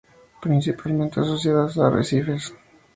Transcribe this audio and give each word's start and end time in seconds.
Principalmente 0.43 1.19
asociadas 1.19 1.77
a 1.77 1.85
arrecifes. 1.85 2.43